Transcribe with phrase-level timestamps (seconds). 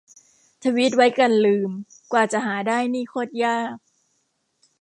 [0.63, 1.69] ทวีตไว้กันลืม
[2.11, 3.75] กว่าจะหาได้นี่โคตรยาก